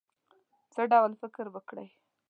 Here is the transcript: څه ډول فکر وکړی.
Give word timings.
څه 0.73 0.81
ډول 0.91 1.11
فکر 1.21 1.45
وکړی. 1.51 1.87